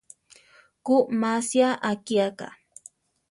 Ku 0.85 0.95
masia 1.21 1.69
akíaka. 1.89 2.47